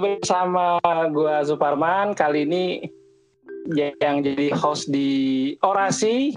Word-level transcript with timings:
bersama 0.00 0.80
gua 1.12 1.44
Suparman. 1.44 2.16
Kali 2.16 2.48
ini 2.48 2.64
yang 4.00 4.24
jadi 4.24 4.48
host 4.56 4.88
di 4.88 5.52
Orasi 5.60 6.32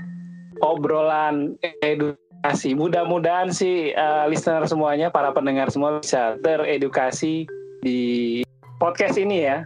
obrolan 0.60 1.56
edukasi. 1.82 2.76
Mudah-mudahan 2.76 3.50
sih 3.50 3.96
uh, 3.96 4.28
listener 4.28 4.68
semuanya, 4.68 5.08
para 5.10 5.32
pendengar 5.32 5.72
semua 5.72 6.04
bisa 6.04 6.36
teredukasi 6.44 7.48
di 7.82 8.44
podcast 8.78 9.16
ini 9.18 9.48
ya. 9.48 9.66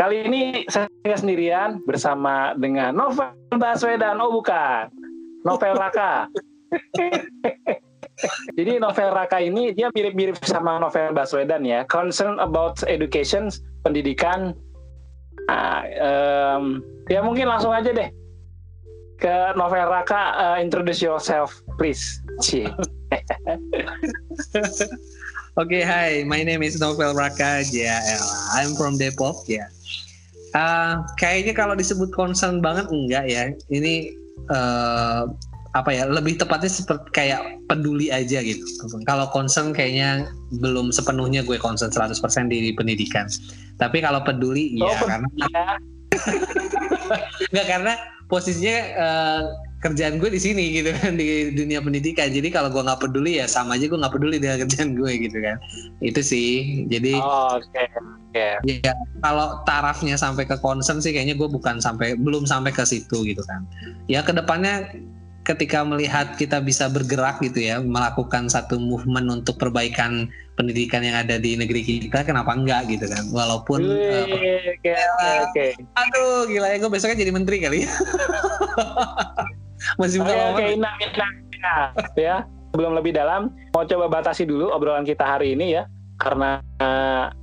Kali 0.00 0.24
ini 0.26 0.64
saya 0.72 0.88
sendirian 1.14 1.84
bersama 1.84 2.56
dengan 2.56 2.96
Novel 2.96 3.34
Baswedan. 3.54 4.18
Oh 4.18 4.32
bukan, 4.32 4.88
Novel 5.44 5.74
Raka. 5.76 6.26
Jadi 8.58 8.78
novel 8.78 9.08
Raka 9.14 9.38
ini 9.42 9.74
dia 9.74 9.90
mirip-mirip 9.92 10.38
sama 10.42 10.78
novel 10.78 11.14
Baswedan 11.14 11.66
ya. 11.66 11.82
Concern 11.86 12.38
about 12.38 12.80
education, 12.86 13.50
pendidikan. 13.82 14.54
Uh, 15.50 15.82
um, 15.98 16.64
ya 17.10 17.18
mungkin 17.18 17.50
langsung 17.50 17.74
aja 17.74 17.90
deh 17.90 18.08
ke 19.22 19.34
novel 19.54 19.86
Raka. 19.86 20.22
Uh, 20.34 20.56
introduce 20.58 21.02
yourself, 21.02 21.62
please. 21.78 22.02
Oke, 25.52 25.68
okay, 25.68 25.82
hi. 25.84 26.10
My 26.24 26.40
name 26.40 26.64
is 26.64 26.80
Novel 26.80 27.12
Raka 27.12 27.60
JL. 27.68 28.24
I'm 28.56 28.72
from 28.72 28.96
Depok 28.96 29.44
ya. 29.44 29.62
Yeah. 29.62 29.68
Uh, 30.52 31.00
kayaknya 31.16 31.56
kalau 31.56 31.72
disebut 31.76 32.12
concern 32.12 32.64
banget 32.64 32.88
enggak 32.88 33.24
ya. 33.28 33.52
Ini 33.68 34.16
uh, 34.48 35.28
apa 35.72 35.88
ya 35.88 36.04
lebih 36.04 36.36
tepatnya 36.36 36.68
seperti 36.68 37.08
kayak 37.16 37.40
peduli 37.64 38.12
aja 38.12 38.44
gitu. 38.44 38.64
Kalau 39.08 39.24
concern 39.32 39.72
kayaknya 39.72 40.28
belum 40.60 40.92
sepenuhnya 40.92 41.40
gue 41.40 41.56
concern 41.56 41.88
100% 41.88 42.20
di 42.52 42.76
pendidikan. 42.76 43.24
Tapi 43.80 44.04
kalau 44.04 44.20
peduli 44.20 44.76
iya, 44.76 44.84
oh, 44.84 44.92
ya 44.92 45.00
karena 45.08 45.28
nggak 47.56 47.66
karena 47.66 47.92
posisinya 48.28 48.78
uh, 49.00 49.42
kerjaan 49.82 50.22
gue 50.22 50.30
di 50.30 50.38
sini 50.38 50.76
gitu 50.76 50.92
kan 50.92 51.16
di 51.16 51.56
dunia 51.56 51.80
pendidikan. 51.80 52.28
Jadi 52.28 52.52
kalau 52.52 52.68
gue 52.68 52.84
nggak 52.84 53.00
peduli 53.00 53.40
ya 53.40 53.48
sama 53.48 53.80
aja 53.80 53.88
gue 53.88 53.96
nggak 53.96 54.12
peduli 54.12 54.36
dengan 54.36 54.68
kerjaan 54.68 54.92
gue 54.92 55.12
gitu 55.24 55.40
kan. 55.40 55.56
Itu 56.04 56.20
sih. 56.20 56.84
Jadi 56.92 57.16
oh. 57.16 57.56
Okay. 57.56 57.88
Okay. 58.32 58.80
Ya 58.84 58.92
kalau 59.24 59.64
tarafnya 59.64 60.20
sampai 60.20 60.44
ke 60.44 60.60
concern 60.60 61.00
sih 61.00 61.16
kayaknya 61.16 61.32
gue 61.32 61.48
bukan 61.48 61.80
sampai 61.80 62.12
belum 62.20 62.44
sampai 62.44 62.76
ke 62.76 62.84
situ 62.84 63.24
gitu 63.24 63.40
kan. 63.48 63.64
Ya 64.12 64.20
ke 64.20 64.36
depannya 64.36 64.92
ketika 65.42 65.82
melihat 65.82 66.38
kita 66.38 66.62
bisa 66.62 66.86
bergerak 66.86 67.42
gitu 67.42 67.58
ya 67.58 67.82
melakukan 67.82 68.46
satu 68.46 68.78
movement 68.78 69.42
untuk 69.42 69.58
perbaikan 69.58 70.30
pendidikan 70.54 71.02
yang 71.02 71.18
ada 71.18 71.40
di 71.42 71.58
negeri 71.58 71.82
kita 71.82 72.22
kenapa 72.22 72.54
enggak 72.54 72.86
gitu 72.86 73.10
kan? 73.10 73.26
Walaupun 73.34 73.82
Wih, 73.82 74.22
uh, 74.22 74.24
okay, 74.78 74.98
okay. 75.50 75.70
aduh 75.98 76.46
gila 76.46 76.70
ya 76.70 76.76
gue 76.78 76.90
besoknya 76.90 77.18
jadi 77.26 77.32
menteri 77.34 77.56
kali 77.58 77.78
ya. 77.82 77.90
Masih 80.00 80.22
belum 80.22 80.38
oke 80.54 80.62
okay, 80.62 80.70
nah, 80.78 80.94
nah, 81.58 81.84
ya. 82.14 82.36
Belum 82.72 82.96
lebih 82.96 83.12
dalam 83.12 83.52
mau 83.74 83.84
coba 83.84 84.06
batasi 84.08 84.46
dulu 84.48 84.70
obrolan 84.70 85.04
kita 85.04 85.26
hari 85.26 85.58
ini 85.58 85.76
ya 85.76 85.84
karena 86.22 86.62
uh, 86.78 87.34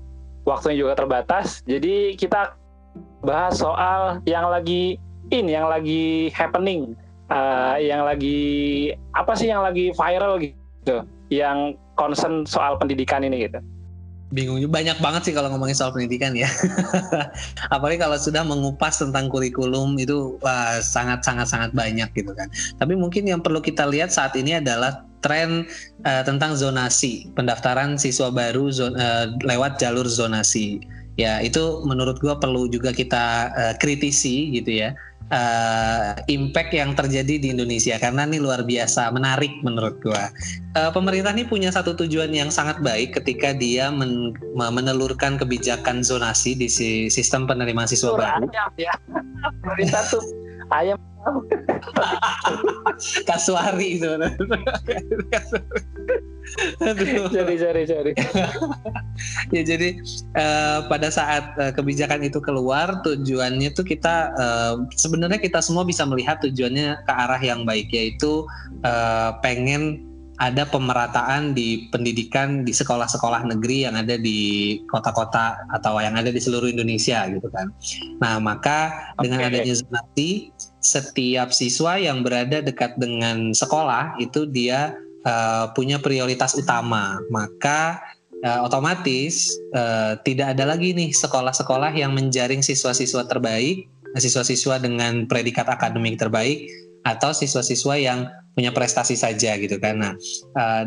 waktunya 0.47 0.87
juga 0.87 0.95
terbatas. 0.95 1.61
Jadi 1.67 2.15
kita 2.15 2.55
bahas 3.21 3.59
soal 3.59 4.23
yang 4.23 4.47
lagi 4.47 4.95
in 5.35 5.51
yang 5.51 5.67
lagi 5.67 6.31
happening 6.31 6.95
uh, 7.29 7.75
yang 7.79 8.03
lagi 8.03 8.91
apa 9.15 9.33
sih 9.37 9.49
yang 9.49 9.63
lagi 9.63 9.93
viral 9.95 10.41
gitu? 10.41 11.05
Yang 11.29 11.77
concern 11.95 12.43
soal 12.43 12.75
pendidikan 12.77 13.21
ini 13.21 13.49
gitu. 13.49 13.61
Bingung 14.29 14.61
banyak 14.69 15.01
banget 15.01 15.25
sih 15.25 15.33
kalau 15.33 15.49
ngomongin 15.49 15.73
soal 15.73 15.89
pendidikan 15.89 16.37
ya. 16.37 16.45
Apalagi 17.73 17.97
kalau 17.97 18.13
sudah 18.13 18.45
mengupas 18.45 19.01
tentang 19.01 19.25
kurikulum 19.25 19.97
itu 19.97 20.37
sangat 20.85 21.25
sangat 21.25 21.49
sangat 21.49 21.73
banyak 21.73 22.05
gitu 22.13 22.29
kan. 22.37 22.45
Tapi 22.77 22.93
mungkin 22.93 23.25
yang 23.25 23.41
perlu 23.41 23.57
kita 23.57 23.89
lihat 23.89 24.13
saat 24.13 24.37
ini 24.37 24.61
adalah 24.61 25.01
tren 25.25 25.65
uh, 26.05 26.21
tentang 26.21 26.53
zonasi. 26.53 27.25
Pendaftaran 27.33 27.97
siswa 27.97 28.29
baru 28.29 28.69
zon, 28.69 28.93
uh, 29.01 29.33
lewat 29.41 29.81
jalur 29.81 30.05
zonasi. 30.05 30.77
Ya 31.17 31.41
itu 31.41 31.81
menurut 31.83 32.21
gua 32.21 32.37
perlu 32.37 32.69
juga 32.69 32.93
kita 32.93 33.49
uh, 33.57 33.73
kritisi 33.81 34.53
gitu 34.53 34.85
ya 34.85 34.93
uh, 35.33 36.13
impact 36.29 36.73
yang 36.73 36.93
terjadi 36.93 37.41
di 37.41 37.47
Indonesia 37.53 37.97
karena 37.97 38.25
ini 38.25 38.41
luar 38.41 38.65
biasa 38.65 39.13
menarik 39.13 39.51
menurut 39.61 39.97
gua. 40.01 40.29
Uh, 40.77 40.93
pemerintah 40.93 41.33
ini 41.33 41.45
punya 41.45 41.73
satu 41.73 41.97
tujuan 42.05 42.33
yang 42.33 42.53
sangat 42.53 42.81
baik 42.81 43.17
ketika 43.17 43.53
dia 43.53 43.89
men 43.89 44.33
menelurkan 44.57 45.37
kebijakan 45.37 46.05
zonasi 46.05 46.53
di 46.53 46.69
sistem 47.09 47.49
penerimaan 47.49 47.89
siswa 47.89 48.17
baru. 48.17 48.49
Ya. 48.77 48.93
Pemerintah 49.63 50.05
tuh 50.09 50.21
ayam 50.69 50.97
Kasuari 53.29 53.99
itu. 53.99 54.07
Jadi, 56.79 57.05
jadi, 57.29 57.53
jadi. 57.85 58.11
ya 59.53 59.61
jadi 59.61 59.89
uh, 60.35 60.79
pada 60.87 61.11
saat 61.11 61.53
uh, 61.59 61.71
kebijakan 61.75 62.25
itu 62.25 62.39
keluar, 62.41 63.03
tujuannya 63.05 63.69
tuh 63.75 63.85
kita 63.85 64.33
uh, 64.35 64.75
sebenarnya 64.95 65.37
kita 65.37 65.59
semua 65.59 65.83
bisa 65.85 66.07
melihat 66.07 66.39
tujuannya 66.41 67.03
ke 67.05 67.13
arah 67.13 67.41
yang 67.41 67.67
baik, 67.67 67.91
yaitu 67.91 68.47
uh, 68.83 69.35
pengen 69.43 70.09
ada 70.39 70.63
pemerataan 70.63 71.51
di 71.51 71.91
pendidikan 71.91 72.63
di 72.63 72.71
sekolah-sekolah 72.71 73.43
negeri 73.43 73.83
yang 73.83 73.99
ada 73.99 74.15
di 74.15 74.79
kota-kota 74.87 75.59
atau 75.75 75.99
yang 75.99 76.15
ada 76.15 76.31
di 76.31 76.39
seluruh 76.39 76.71
Indonesia 76.71 77.27
gitu 77.27 77.51
kan. 77.51 77.67
Nah 78.23 78.39
maka 78.39 79.11
okay. 79.19 79.27
dengan 79.27 79.51
adanya 79.51 79.75
zonasi 79.75 80.55
setiap 80.79 81.51
siswa 81.51 81.99
yang 81.99 82.23
berada 82.23 82.63
dekat 82.63 82.95
dengan 82.95 83.51
sekolah 83.51 84.15
itu 84.23 84.47
dia 84.47 84.95
uh, 85.25 85.71
punya 85.73 85.99
prioritas 85.99 86.55
utama 86.55 87.19
maka 87.33 87.99
uh, 88.45 88.63
otomatis 88.63 89.49
uh, 89.75 90.19
tidak 90.23 90.55
ada 90.57 90.75
lagi 90.75 90.95
nih 90.95 91.11
sekolah-sekolah 91.11 91.95
yang 91.95 92.15
menjaring 92.15 92.63
siswa-siswa 92.63 93.25
terbaik 93.27 93.87
siswa-siswa 94.17 94.81
dengan 94.81 95.29
predikat 95.29 95.69
akademik 95.69 96.17
terbaik 96.17 96.65
atau 97.05 97.29
siswa-siswa 97.31 97.95
yang 97.95 98.19
punya 98.57 98.73
prestasi 98.73 99.13
saja 99.13 99.53
gitu 99.55 99.77
kan. 99.77 100.01
Nah 100.01 100.17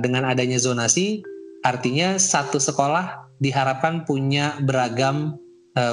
dengan 0.02 0.26
adanya 0.26 0.58
zonasi 0.58 1.22
artinya 1.62 2.18
satu 2.18 2.58
sekolah 2.58 3.30
diharapkan 3.38 4.02
punya 4.02 4.58
beragam 4.66 5.38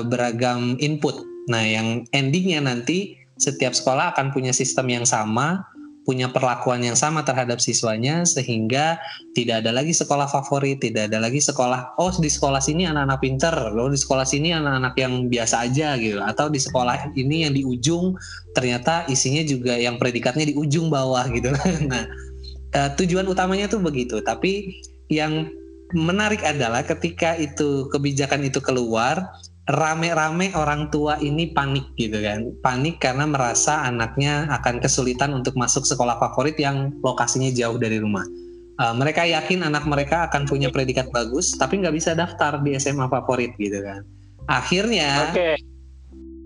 beragam 0.09 0.73
input. 0.81 1.21
Nah 1.53 1.61
yang 1.61 2.01
endingnya 2.17 2.65
nanti 2.65 3.19
setiap 3.39 3.71
sekolah 3.71 4.13
akan 4.13 4.35
punya 4.35 4.51
sistem 4.51 4.91
yang 4.91 5.07
sama, 5.07 5.63
punya 6.09 6.25
perlakuan 6.33 6.81
yang 6.81 6.97
sama 6.97 7.21
terhadap 7.21 7.61
siswanya 7.61 8.25
sehingga 8.25 8.97
tidak 9.37 9.61
ada 9.61 9.69
lagi 9.69 9.93
sekolah 9.93 10.25
favorit, 10.25 10.81
tidak 10.81 11.13
ada 11.13 11.21
lagi 11.21 11.37
sekolah 11.37 11.93
oh 12.01 12.09
di 12.17 12.25
sekolah 12.25 12.57
sini 12.57 12.89
anak-anak 12.89 13.21
pinter, 13.21 13.53
loh 13.69 13.93
di 13.93 13.99
sekolah 14.01 14.25
sini 14.25 14.57
anak-anak 14.57 14.97
yang 14.97 15.29
biasa 15.29 15.69
aja 15.69 15.93
gitu 16.01 16.17
atau 16.17 16.49
di 16.49 16.57
sekolah 16.57 17.13
ini 17.13 17.45
yang 17.45 17.53
di 17.53 17.61
ujung 17.61 18.17
ternyata 18.57 19.05
isinya 19.05 19.45
juga 19.45 19.77
yang 19.77 20.01
predikatnya 20.01 20.49
di 20.49 20.57
ujung 20.57 20.89
bawah 20.89 21.29
gitu. 21.29 21.53
nah, 21.93 22.09
uh, 22.73 22.89
tujuan 22.97 23.29
utamanya 23.29 23.69
tuh 23.69 23.77
begitu, 23.77 24.17
tapi 24.25 24.81
yang 25.13 25.45
menarik 25.93 26.41
adalah 26.41 26.81
ketika 26.81 27.37
itu 27.37 27.85
kebijakan 27.93 28.49
itu 28.49 28.57
keluar 28.61 29.29
rame-rame 29.69 30.49
orang 30.57 30.89
tua 30.89 31.21
ini 31.21 31.53
panik 31.53 31.85
gitu 31.95 32.17
kan. 32.17 32.49
Panik 32.65 32.97
karena 32.97 33.29
merasa 33.29 33.85
anaknya 33.85 34.49
akan 34.49 34.81
kesulitan 34.81 35.31
untuk 35.37 35.53
masuk 35.53 35.85
sekolah 35.85 36.17
favorit 36.17 36.57
yang 36.57 36.89
lokasinya 37.05 37.53
jauh 37.53 37.77
dari 37.77 38.01
rumah. 38.01 38.25
Uh, 38.79 38.95
mereka 38.95 39.27
yakin 39.27 39.61
anak 39.61 39.83
mereka 39.85 40.31
akan 40.31 40.47
punya 40.47 40.71
predikat 40.71 41.11
bagus 41.11 41.51
tapi 41.59 41.83
nggak 41.83 41.99
bisa 41.99 42.15
daftar 42.15 42.57
di 42.63 42.73
SMA 42.81 43.05
favorit 43.05 43.53
gitu 43.61 43.79
kan. 43.85 44.01
Akhirnya 44.49 45.29
okay. 45.29 45.55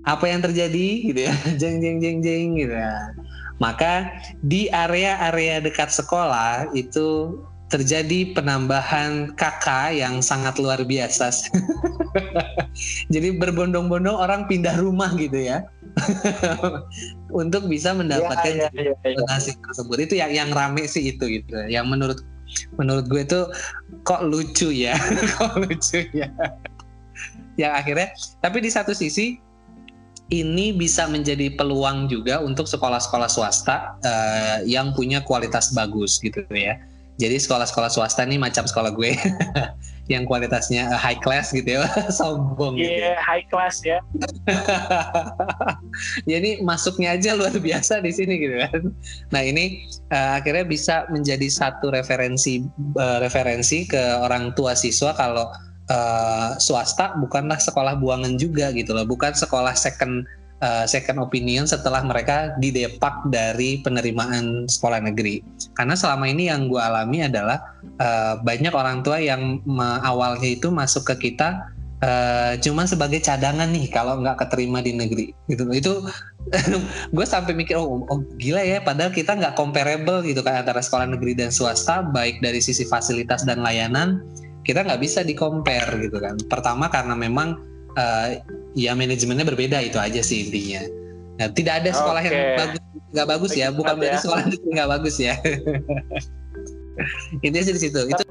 apa 0.03 0.25
yang 0.27 0.43
terjadi 0.43 0.87
gitu 1.07 1.19
ya? 1.29 1.33
Jeng 1.61 1.79
jeng 1.79 1.97
jeng 2.03 2.19
jeng 2.19 2.47
gitu 2.59 2.75
ya 2.75 3.15
maka 3.61 4.09
di 4.41 4.67
area-area 4.67 5.61
dekat 5.61 5.93
sekolah 5.93 6.73
itu 6.73 7.39
terjadi 7.71 8.35
penambahan 8.37 9.33
kakak 9.33 9.97
yang 9.97 10.21
sangat 10.21 10.59
luar 10.61 10.83
biasa. 10.85 11.31
Jadi 13.13 13.37
berbondong-bondong 13.39 14.13
orang 14.13 14.45
pindah 14.45 14.77
rumah 14.77 15.09
gitu 15.17 15.41
ya. 15.41 15.65
Untuk 17.41 17.65
bisa 17.69 17.93
mendapatkan 17.93 18.53
ya, 18.53 18.69
ya, 18.73 18.93
ya, 19.05 19.17
ya. 19.17 19.53
tersebut. 19.57 19.97
Itu 20.05 20.13
yang 20.17 20.31
yang 20.33 20.49
rame 20.53 20.85
sih 20.85 21.13
itu 21.13 21.41
gitu. 21.41 21.53
Yang 21.65 21.85
menurut 21.89 22.19
menurut 22.77 23.09
gue 23.09 23.21
itu 23.25 23.41
kok 24.05 24.21
lucu 24.21 24.69
ya. 24.69 24.93
kok 25.37 25.57
lucu 25.57 26.05
ya. 26.13 26.29
yang 27.53 27.77
akhirnya 27.77 28.09
tapi 28.41 28.65
di 28.65 28.69
satu 28.73 28.97
sisi 28.97 29.37
ini 30.33 30.73
bisa 30.73 31.05
menjadi 31.05 31.53
peluang 31.53 32.09
juga 32.09 32.41
untuk 32.41 32.65
sekolah-sekolah 32.65 33.29
swasta 33.29 33.93
uh, 34.01 34.57
yang 34.65 34.89
punya 34.97 35.21
kualitas 35.21 35.69
bagus 35.77 36.17
gitu 36.17 36.41
ya 36.49 36.81
jadi 37.21 37.37
sekolah-sekolah 37.37 37.89
swasta 37.93 38.25
nih 38.25 38.41
macam 38.41 38.65
sekolah 38.65 38.93
gue 38.93 39.13
yang 40.13 40.27
kualitasnya 40.27 40.91
uh, 40.91 40.99
high 40.99 41.17
class 41.21 41.53
gitu 41.55 41.79
ya 41.79 41.87
sombong 42.19 42.75
gitu 42.75 42.91
yeah, 42.91 43.15
ya. 43.15 43.23
high 43.23 43.45
class 43.47 43.79
ya 43.85 43.99
jadi 46.31 46.59
masuknya 46.65 47.15
aja 47.15 47.37
luar 47.37 47.55
biasa 47.55 48.03
di 48.03 48.11
sini 48.11 48.35
gitu 48.41 48.55
kan 48.59 48.81
nah 49.31 49.41
ini 49.45 49.87
uh, 50.11 50.41
akhirnya 50.41 50.65
bisa 50.67 50.95
menjadi 51.13 51.47
satu 51.47 51.93
referensi 51.93 52.65
uh, 52.99 53.21
referensi 53.23 53.87
ke 53.87 54.01
orang 54.19 54.51
tua 54.57 54.75
siswa 54.75 55.15
kalau 55.15 55.47
uh, 55.87 56.57
swasta 56.59 57.15
bukanlah 57.21 57.61
sekolah 57.61 57.95
buangan 57.95 58.35
juga 58.35 58.75
gitu 58.75 58.91
loh 58.91 59.07
bukan 59.07 59.31
sekolah 59.31 59.71
second 59.77 60.27
uh, 60.63 60.85
second 60.87 61.19
opinion 61.19 61.67
setelah 61.67 61.99
mereka 62.01 62.55
didepak 62.57 63.27
dari 63.27 63.83
penerimaan 63.83 64.65
sekolah 64.71 65.03
negeri. 65.03 65.43
Karena 65.73 65.97
selama 65.97 66.29
ini 66.29 66.49
yang 66.49 66.69
gue 66.69 66.77
alami 66.77 67.25
adalah 67.25 67.57
uh, 67.97 68.37
banyak 68.41 68.73
orang 68.73 69.01
tua 69.01 69.17
yang 69.17 69.61
awalnya 70.05 70.49
itu 70.53 70.69
masuk 70.69 71.09
ke 71.13 71.29
kita 71.29 71.73
uh, 72.03 72.53
cuman 72.59 72.85
sebagai 72.85 73.23
cadangan 73.23 73.71
nih 73.71 73.89
kalau 73.89 74.21
nggak 74.21 74.37
keterima 74.45 74.83
di 74.83 74.93
negeri 74.93 75.33
gitu. 75.49 75.65
Itu 75.73 76.05
gue 77.15 77.25
sampai 77.25 77.57
mikir 77.57 77.79
oh, 77.79 78.05
oh 78.05 78.19
gila 78.37 78.61
ya 78.61 78.83
padahal 78.83 79.09
kita 79.09 79.33
nggak 79.33 79.55
comparable 79.57 80.21
gitu 80.21 80.43
kan 80.43 80.61
antara 80.61 80.83
sekolah 80.83 81.09
negeri 81.09 81.33
dan 81.33 81.49
swasta 81.49 82.03
baik 82.03 82.43
dari 82.43 82.59
sisi 82.59 82.83
fasilitas 82.85 83.47
dan 83.47 83.63
layanan 83.63 84.21
kita 84.63 84.83
nggak 84.83 85.01
bisa 85.01 85.23
di 85.23 85.33
compare 85.33 85.89
gitu 85.99 86.19
kan. 86.19 86.37
Pertama 86.47 86.87
karena 86.87 87.15
memang 87.17 87.59
uh, 87.97 88.27
ya 88.77 88.93
manajemennya 88.93 89.45
berbeda 89.47 89.77
itu 89.81 89.97
aja 89.99 90.21
sih 90.23 90.49
intinya. 90.49 90.83
Nah, 91.33 91.49
tidak 91.49 91.81
ada 91.81 91.89
sekolah 91.89 92.21
okay. 92.21 92.29
yang 92.29 92.45
bagus 92.61 92.83
nggak 93.13 93.27
bagus 93.29 93.53
ya, 93.53 93.69
bukan 93.69 93.93
berarti 94.01 94.17
ya. 94.17 94.21
sekolah 94.25 94.43
itu 94.49 94.67
nggak 94.73 94.89
bagus 94.89 95.15
ya. 95.21 95.33
intinya 97.45 97.61
sih 97.61 97.73
di 97.77 97.81
situ. 97.81 98.01
Itu 98.09 98.25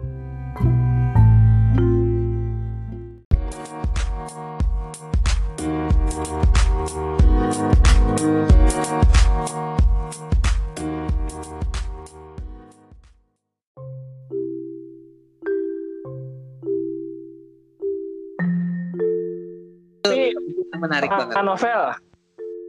menarik 20.82 21.10
banget. 21.14 21.38
Novel. 21.46 21.82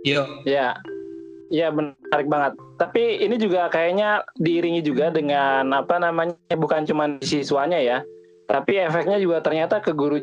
Yo. 0.05 0.21
Ya. 0.45 0.77
Ya 1.53 1.69
menarik 1.69 2.25
banget. 2.25 2.57
Tapi 2.81 3.21
ini 3.21 3.37
juga 3.37 3.69
kayaknya 3.69 4.25
diiringi 4.41 4.81
juga 4.81 5.13
dengan 5.13 5.69
apa 5.69 6.01
namanya 6.01 6.57
bukan 6.57 6.81
cuma 6.89 7.21
siswanya 7.21 7.77
ya, 7.77 8.01
tapi 8.49 8.81
efeknya 8.81 9.21
juga 9.21 9.37
ternyata 9.45 9.77
ke 9.77 9.93
guru 9.93 10.17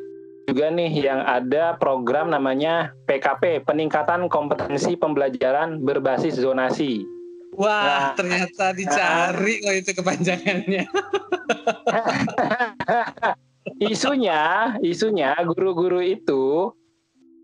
juga 0.50 0.66
nih 0.74 0.90
yang 0.90 1.22
ada 1.22 1.78
program 1.78 2.34
namanya 2.34 2.90
PKP 3.06 3.62
Peningkatan 3.62 4.26
Kompetensi 4.26 4.98
Pembelajaran 4.98 5.78
Berbasis 5.86 6.34
Zonasi. 6.34 7.06
Wah, 7.54 8.14
nah, 8.14 8.18
ternyata 8.18 8.74
dicari 8.74 9.62
uh, 9.62 9.66
oh 9.70 9.74
itu 9.74 9.90
kepanjangannya. 9.94 10.84
isunya, 13.90 14.74
isunya 14.82 15.34
guru-guru 15.46 16.02
itu 16.02 16.74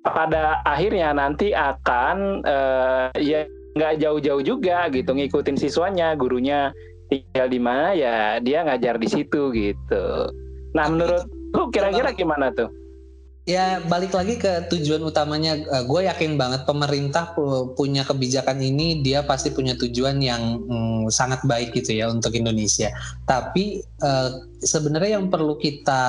pada 0.06 0.62
akhirnya 0.62 1.10
nanti 1.10 1.50
akan 1.50 2.46
uh, 2.46 3.10
ya 3.18 3.46
nggak 3.76 4.00
jauh-jauh 4.00 4.40
juga 4.40 4.88
gitu 4.88 5.12
ngikutin 5.12 5.56
siswanya 5.60 6.16
gurunya 6.16 6.72
tinggal 7.12 7.46
di 7.46 7.60
mana 7.60 7.92
ya 7.92 8.40
dia 8.42 8.64
ngajar 8.66 8.96
di 8.98 9.08
situ 9.08 9.52
gitu. 9.52 10.04
Nah 10.74 10.86
menurut 10.90 11.28
lu 11.54 11.68
kira-kira 11.70 12.10
gimana 12.16 12.50
tuh? 12.56 12.72
Ya 13.46 13.78
balik 13.86 14.10
lagi 14.12 14.36
ke 14.36 14.66
tujuan 14.68 15.06
utamanya. 15.06 15.54
Uh, 15.70 15.86
gue 15.86 16.10
yakin 16.10 16.34
banget 16.34 16.66
pemerintah 16.66 17.32
punya 17.78 18.02
kebijakan 18.02 18.58
ini 18.58 19.00
dia 19.00 19.22
pasti 19.22 19.54
punya 19.54 19.78
tujuan 19.78 20.18
yang 20.18 20.66
mm, 20.66 21.14
sangat 21.14 21.40
baik 21.46 21.72
gitu 21.72 21.94
ya 21.94 22.10
untuk 22.10 22.34
Indonesia. 22.34 22.90
Tapi 23.24 23.86
uh, 24.02 24.42
sebenarnya 24.58 25.22
yang 25.22 25.30
perlu 25.30 25.56
kita 25.62 26.02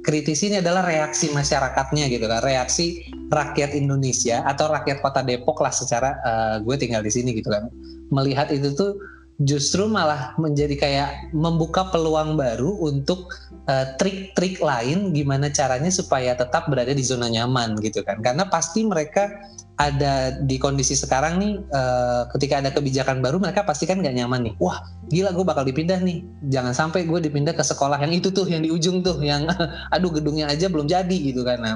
kritisi 0.00 0.48
ini 0.48 0.64
adalah 0.64 0.88
reaksi 0.88 1.28
masyarakatnya 1.30 2.08
gitu 2.08 2.24
kan. 2.24 2.40
Reaksi 2.40 3.04
rakyat 3.28 3.76
Indonesia 3.76 4.42
atau 4.48 4.72
rakyat 4.72 5.04
kota 5.04 5.20
Depok 5.20 5.60
lah 5.60 5.70
secara 5.70 6.16
uh, 6.24 6.56
gue 6.64 6.74
tinggal 6.80 7.04
di 7.04 7.12
sini 7.12 7.36
gitu 7.36 7.52
kan. 7.52 7.68
Melihat 8.10 8.50
itu 8.50 8.72
tuh 8.74 8.96
justru 9.40 9.88
malah 9.88 10.36
menjadi 10.36 10.76
kayak 10.76 11.10
membuka 11.32 11.88
peluang 11.88 12.36
baru 12.36 12.76
untuk 12.84 13.32
eh, 13.64 13.96
trik-trik 13.96 14.60
lain 14.60 15.16
gimana 15.16 15.48
caranya 15.48 15.88
supaya 15.88 16.36
tetap 16.36 16.68
berada 16.68 16.92
di 16.92 17.00
zona 17.00 17.32
nyaman 17.32 17.80
gitu 17.80 18.04
kan. 18.04 18.20
Karena 18.20 18.44
pasti 18.52 18.84
mereka 18.84 19.32
ada 19.80 20.36
di 20.44 20.60
kondisi 20.60 20.92
sekarang 20.92 21.40
nih 21.40 21.56
uh, 21.72 22.28
ketika 22.36 22.60
ada 22.60 22.68
kebijakan 22.68 23.24
baru 23.24 23.40
mereka 23.40 23.64
pasti 23.64 23.88
kan 23.88 24.04
nggak 24.04 24.12
nyaman 24.12 24.52
nih. 24.52 24.54
Wah 24.60 24.84
gila 25.08 25.32
gue 25.32 25.40
bakal 25.40 25.64
dipindah 25.64 25.96
nih. 26.04 26.20
Jangan 26.52 26.76
sampai 26.76 27.08
gue 27.08 27.16
dipindah 27.16 27.56
ke 27.56 27.64
sekolah 27.64 27.96
yang 28.04 28.12
itu 28.12 28.28
tuh 28.28 28.44
yang 28.44 28.60
di 28.60 28.68
ujung 28.68 29.00
tuh 29.00 29.16
yang 29.24 29.48
aduh 29.96 30.12
gedungnya 30.12 30.52
aja 30.52 30.68
belum 30.68 30.84
jadi 30.84 31.16
gitu 31.32 31.48
kan. 31.48 31.64
Nah 31.64 31.74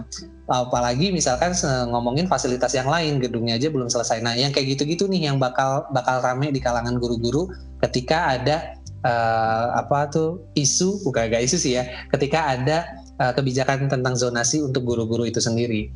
apalagi 0.53 1.17
misalkan 1.17 1.57
ngomongin 1.89 2.29
fasilitas 2.29 2.77
yang 2.77 2.93
lain 2.93 3.25
gedungnya 3.25 3.57
aja 3.57 3.73
belum 3.73 3.89
selesai. 3.89 4.21
Nah 4.21 4.37
yang 4.37 4.53
kayak 4.53 4.77
gitu-gitu 4.77 5.09
nih 5.09 5.33
yang 5.33 5.41
bakal 5.41 5.89
bakal 5.89 6.21
rame 6.21 6.53
di 6.53 6.61
kalangan 6.61 7.01
guru-guru 7.01 7.49
ketika 7.81 8.37
ada 8.37 8.77
uh, 9.01 9.81
apa 9.81 10.13
tuh 10.13 10.45
isu 10.53 11.01
bukan 11.09 11.33
gak 11.33 11.41
isu 11.49 11.57
sih 11.57 11.81
ya 11.81 11.89
ketika 12.13 12.53
ada 12.53 12.85
uh, 13.17 13.33
kebijakan 13.33 13.89
tentang 13.89 14.13
zonasi 14.13 14.61
untuk 14.61 14.85
guru-guru 14.85 15.25
itu 15.25 15.41
sendiri. 15.41 15.89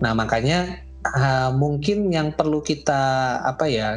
Nah 0.00 0.16
makanya 0.16 0.88
uh, 1.04 1.50
mungkin 1.54 2.12
yang 2.12 2.32
perlu 2.34 2.60
kita 2.60 3.38
apa 3.44 3.64
ya 3.68 3.88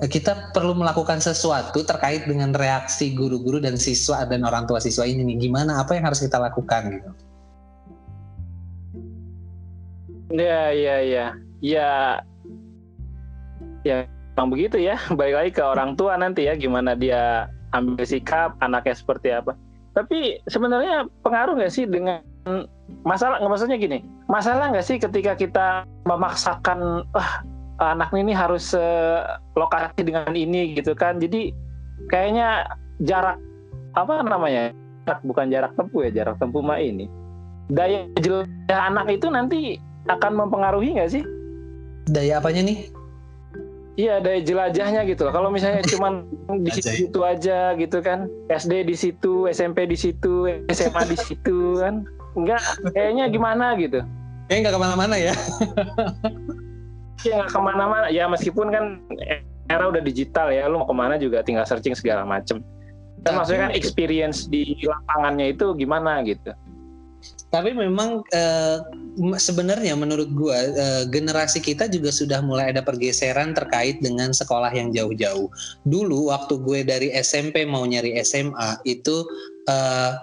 kita 0.00 0.50
perlu 0.56 0.72
melakukan 0.72 1.20
sesuatu 1.20 1.84
terkait 1.84 2.24
dengan 2.24 2.56
reaksi 2.56 3.12
guru-guru 3.12 3.60
dan 3.60 3.76
siswa 3.76 4.24
dan 4.24 4.42
orang 4.48 4.64
tua 4.64 4.80
siswa 4.80 5.04
ini 5.04 5.22
nih 5.24 5.48
gimana 5.48 5.84
apa 5.84 5.96
yang 5.96 6.08
harus 6.08 6.24
kita 6.24 6.40
lakukan 6.40 7.00
gitu 7.00 7.10
Ya, 10.30 10.70
ya, 10.70 11.02
ya, 11.02 11.26
ya, 11.58 11.90
ya, 13.82 14.06
memang 14.38 14.54
begitu 14.54 14.78
ya. 14.78 14.94
Balik 15.18 15.34
lagi 15.34 15.50
ke 15.58 15.62
orang 15.66 15.98
tua 15.98 16.14
nanti 16.14 16.46
ya, 16.46 16.54
gimana 16.54 16.94
dia 16.94 17.50
ambil 17.74 18.06
sikap, 18.06 18.54
anaknya 18.62 18.94
seperti 18.94 19.34
apa. 19.34 19.58
Tapi 19.98 20.38
sebenarnya 20.46 21.10
pengaruh 21.26 21.58
nggak 21.58 21.74
sih 21.74 21.82
dengan 21.82 22.22
masalah? 23.02 23.38
Nggak 23.40 23.52
maksudnya 23.52 23.78
gini, 23.80 23.98
masalah 24.26 24.70
nggak 24.70 24.86
sih 24.86 24.96
ketika 25.00 25.32
kita 25.38 25.66
memaksakan, 26.06 27.04
ah, 27.16 27.42
anak 27.80 28.12
ini 28.12 28.36
harus 28.36 28.76
uh, 28.76 29.40
lokasi 29.56 30.04
dengan 30.04 30.32
ini 30.36 30.76
gitu 30.76 30.92
kan? 30.92 31.16
Jadi 31.16 31.50
kayaknya 32.12 32.68
jarak 33.02 33.40
apa 33.96 34.20
namanya? 34.22 34.76
Bukan 35.24 35.50
jarak 35.50 35.74
tempuh 35.74 36.06
ya, 36.06 36.22
jarak 36.22 36.36
tempuh 36.38 36.62
mah 36.62 36.78
ini. 36.78 37.08
Daya 37.70 38.06
jelajah 38.18 38.80
anak 38.90 39.06
itu 39.10 39.26
nanti 39.30 39.60
akan 40.10 40.32
mempengaruhi 40.46 40.98
nggak 40.98 41.10
sih? 41.10 41.22
Daya 42.10 42.42
apanya 42.42 42.66
nih? 42.66 42.90
Iya 43.98 44.22
daya 44.22 44.40
jelajahnya 44.40 45.04
gitu 45.08 45.28
loh. 45.28 45.32
Kalau 45.34 45.48
misalnya 45.50 45.82
cuma 45.84 46.24
di 46.66 46.70
situ 46.72 47.20
aja 47.20 47.74
gitu 47.74 47.98
kan, 48.00 48.30
SD 48.48 48.86
di 48.86 48.96
situ, 48.96 49.50
SMP 49.50 49.84
di 49.86 49.98
situ, 49.98 50.46
SMA 50.70 51.02
di 51.10 51.16
situ 51.18 51.78
kan, 51.78 52.06
enggak 52.36 52.62
kayaknya 52.94 53.24
gimana 53.30 53.74
gitu? 53.78 54.00
Kayaknya 54.46 54.60
nggak 54.66 54.74
ke 54.74 54.82
mana-mana 54.82 55.14
ya? 55.16 55.34
Iya 57.20 57.32
nggak 57.44 57.52
ke 57.52 57.60
mana-mana. 57.60 58.06
Ya 58.08 58.24
meskipun 58.32 58.72
kan 58.72 58.84
era 59.68 59.84
udah 59.92 60.00
digital 60.00 60.48
ya, 60.48 60.64
lu 60.72 60.80
mau 60.80 60.88
ke 60.88 60.96
mana 60.96 61.20
juga 61.20 61.44
tinggal 61.44 61.68
searching 61.68 61.92
segala 61.92 62.24
macem. 62.24 62.64
Dan 63.20 63.36
maksudnya 63.36 63.68
kan 63.68 63.72
experience 63.76 64.48
di 64.48 64.80
lapangannya 64.80 65.52
itu 65.52 65.76
gimana 65.76 66.24
gitu? 66.24 66.56
tapi 67.50 67.74
memang 67.74 68.22
uh, 68.30 68.78
sebenarnya 69.34 69.98
menurut 69.98 70.30
gua 70.38 70.54
uh, 70.54 71.04
generasi 71.10 71.58
kita 71.58 71.90
juga 71.90 72.14
sudah 72.14 72.38
mulai 72.38 72.70
ada 72.70 72.80
pergeseran 72.80 73.52
terkait 73.58 73.98
dengan 73.98 74.30
sekolah 74.30 74.70
yang 74.70 74.94
jauh-jauh. 74.94 75.50
Dulu 75.82 76.30
waktu 76.30 76.62
gue 76.62 76.80
dari 76.86 77.08
SMP 77.10 77.66
mau 77.66 77.82
nyari 77.82 78.22
SMA 78.22 78.86
itu 78.86 79.26
uh, 79.66 80.14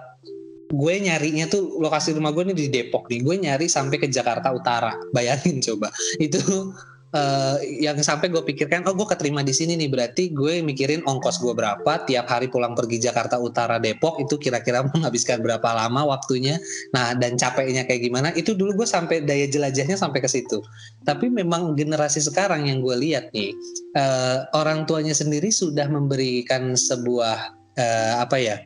gue 0.68 0.94
nyarinya 1.00 1.48
tuh 1.48 1.80
lokasi 1.80 2.12
rumah 2.12 2.32
gue 2.36 2.52
ini 2.52 2.54
di 2.54 2.66
Depok 2.68 3.08
nih. 3.08 3.20
Gue 3.24 3.36
nyari 3.40 3.66
sampai 3.66 3.96
ke 3.96 4.08
Jakarta 4.08 4.52
Utara. 4.52 4.92
Bayangin 5.16 5.64
coba. 5.64 5.88
Itu 6.20 6.72
uh, 7.14 7.56
yang 7.62 7.96
sampai 8.00 8.28
gue 8.28 8.42
pikirkan 8.42 8.84
oh 8.88 8.94
gue 8.96 9.06
keterima 9.08 9.40
di 9.40 9.54
sini 9.54 9.78
nih 9.78 9.88
berarti 9.88 10.32
gue 10.32 10.60
mikirin 10.60 11.04
ongkos 11.06 11.40
gue 11.40 11.54
berapa 11.54 12.04
tiap 12.04 12.26
hari 12.28 12.52
pulang 12.52 12.76
pergi 12.76 13.00
Jakarta 13.00 13.40
Utara 13.40 13.80
Depok 13.80 14.20
itu 14.20 14.36
kira-kira 14.36 14.84
menghabiskan 14.84 15.40
berapa 15.40 15.68
lama 15.72 16.08
waktunya 16.08 16.60
nah 16.92 17.14
dan 17.16 17.40
capeknya 17.40 17.88
kayak 17.88 18.02
gimana 18.04 18.28
itu 18.36 18.52
dulu 18.52 18.84
gue 18.84 18.88
sampai 18.88 19.24
daya 19.24 19.48
jelajahnya 19.48 19.96
sampai 19.96 20.20
ke 20.20 20.28
situ 20.28 20.60
tapi 21.04 21.32
memang 21.32 21.76
generasi 21.78 22.20
sekarang 22.20 22.68
yang 22.68 22.84
gue 22.84 22.96
lihat 22.98 23.30
nih 23.32 23.54
uh, 23.96 24.48
orang 24.56 24.84
tuanya 24.84 25.16
sendiri 25.16 25.48
sudah 25.48 25.88
memberikan 25.88 26.76
sebuah 26.76 27.56
uh, 27.78 28.14
apa 28.20 28.36
ya 28.36 28.56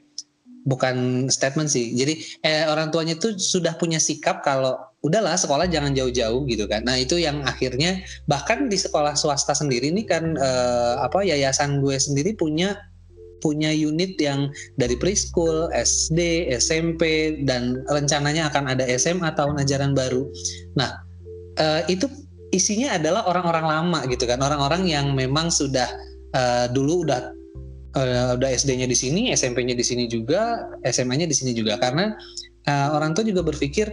bukan 0.65 1.27
statement 1.29 1.71
sih. 1.71 1.95
Jadi 1.95 2.43
eh, 2.47 2.65
orang 2.67 2.95
tuanya 2.95 3.19
itu 3.19 3.35
sudah 3.35 3.75
punya 3.79 3.99
sikap 3.99 4.47
kalau 4.47 4.79
udahlah 5.03 5.35
sekolah 5.35 5.67
jangan 5.67 5.95
jauh-jauh 5.95 6.47
gitu 6.47 6.65
kan. 6.71 6.87
Nah 6.87 6.99
itu 6.99 7.19
yang 7.19 7.43
akhirnya 7.43 8.03
bahkan 8.31 8.71
di 8.71 8.79
sekolah 8.79 9.19
swasta 9.19 9.55
sendiri 9.55 9.91
ini 9.91 10.07
kan 10.07 10.39
eh, 10.39 10.95
apa 11.03 11.27
yayasan 11.27 11.83
gue 11.83 11.99
sendiri 11.99 12.39
punya 12.39 12.79
punya 13.43 13.75
unit 13.75 14.15
yang 14.23 14.55
dari 14.79 14.95
preschool, 14.95 15.67
SD, 15.75 16.47
SMP 16.55 17.35
dan 17.43 17.83
rencananya 17.91 18.47
akan 18.55 18.71
ada 18.71 18.87
SMA 18.95 19.35
tahun 19.35 19.59
ajaran 19.59 19.99
baru. 19.99 20.31
Nah 20.79 21.03
eh, 21.59 21.83
itu 21.91 22.07
isinya 22.53 22.95
adalah 23.01 23.27
orang-orang 23.27 23.67
lama 23.67 24.01
gitu 24.07 24.29
kan, 24.29 24.39
orang-orang 24.39 24.85
yang 24.85 25.17
memang 25.17 25.49
sudah 25.49 25.89
uh, 26.37 26.67
dulu 26.69 27.09
udah 27.09 27.32
uh, 27.97 28.37
udah 28.37 28.51
SD-nya 28.53 28.89
di 28.89 28.97
sini, 28.97 29.31
SMP-nya 29.33 29.77
di 29.77 29.85
sini 29.85 30.05
juga, 30.09 30.69
SMA-nya 30.85 31.29
di 31.29 31.37
sini 31.37 31.53
juga 31.53 31.77
karena 31.81 32.17
uh, 32.69 32.89
orang 32.97 33.13
tua 33.13 33.25
juga 33.25 33.45
berpikir 33.45 33.93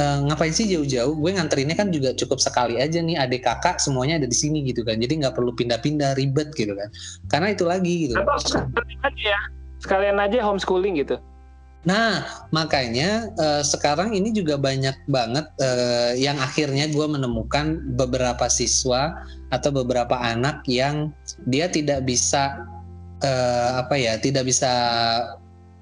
uh, 0.00 0.18
ngapain 0.26 0.52
sih 0.52 0.66
jauh-jauh? 0.68 1.14
Gue 1.16 1.30
nganterinnya 1.34 1.76
kan 1.78 1.88
juga 1.90 2.12
cukup 2.12 2.42
sekali 2.42 2.78
aja 2.80 3.00
nih 3.00 3.16
adik 3.16 3.46
kakak 3.46 3.78
semuanya 3.78 4.22
ada 4.22 4.28
di 4.28 4.36
sini 4.36 4.62
gitu 4.66 4.82
kan. 4.82 4.98
Jadi 4.98 5.22
nggak 5.24 5.34
perlu 5.34 5.54
pindah-pindah 5.54 6.18
ribet 6.18 6.52
gitu 6.54 6.74
kan. 6.74 6.88
Karena 7.30 7.54
itu 7.54 7.64
lagi 7.66 7.94
gitu. 8.10 8.14
Atau 8.18 8.38
sekalian 8.42 9.00
aja 9.02 9.22
ya, 9.22 9.40
sekalian 9.80 10.16
aja 10.20 10.38
homeschooling 10.44 11.00
gitu. 11.00 11.16
Nah, 11.86 12.26
makanya 12.50 13.30
uh, 13.38 13.62
sekarang 13.62 14.10
ini 14.10 14.34
juga 14.34 14.58
banyak 14.58 15.06
banget 15.06 15.46
uh, 15.62 16.18
yang 16.18 16.34
akhirnya 16.42 16.90
gue 16.90 17.06
menemukan 17.06 17.78
beberapa 17.94 18.50
siswa 18.50 19.14
atau 19.54 19.70
beberapa 19.70 20.18
anak 20.18 20.66
yang 20.66 21.14
dia 21.46 21.70
tidak 21.70 22.02
bisa 22.02 22.58
uh, 23.26 23.82
apa 23.82 23.98
ya 23.98 24.14
tidak 24.22 24.46
bisa 24.46 24.70